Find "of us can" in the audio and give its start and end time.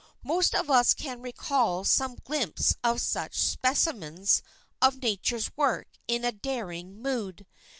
0.55-1.21